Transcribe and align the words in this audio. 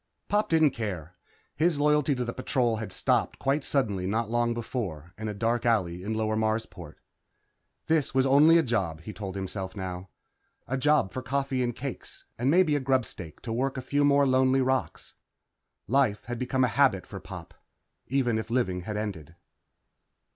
Pop 0.29 0.49
didn't 0.49 0.71
care. 0.71 1.15
His 1.55 1.79
loyalty 1.79 2.15
to 2.15 2.25
the 2.25 2.33
Patrol 2.33 2.77
had 2.77 2.91
stopped 2.91 3.37
quite 3.37 3.63
suddenly 3.63 4.07
not 4.07 4.31
long 4.31 4.51
before 4.55 5.13
in 5.15 5.27
a 5.27 5.33
dark 5.35 5.63
alley 5.63 6.01
in 6.01 6.15
Lower 6.15 6.35
Marsport. 6.35 6.95
This 7.85 8.11
was 8.11 8.25
only 8.25 8.57
a 8.57 8.63
job, 8.63 9.01
he 9.01 9.13
told 9.13 9.35
himself 9.35 9.75
now. 9.75 10.09
A 10.67 10.75
job 10.75 11.11
for 11.11 11.21
coffee 11.21 11.61
and 11.61 11.75
cakes, 11.75 12.25
and 12.39 12.49
maybe 12.49 12.75
a 12.75 12.79
grubstake 12.79 13.41
to 13.41 13.53
work 13.53 13.77
a 13.77 13.81
few 13.83 14.03
more 14.03 14.25
lonely 14.25 14.61
rocks. 14.61 15.13
Life 15.87 16.25
had 16.25 16.39
become 16.39 16.63
a 16.63 16.67
habit 16.79 17.05
for 17.05 17.19
Pop, 17.19 17.53
even 18.07 18.39
if 18.39 18.49
living 18.49 18.81
had 18.81 18.97
ended. 18.97 19.35